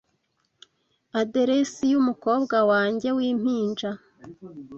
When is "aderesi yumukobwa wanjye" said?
1.19-3.07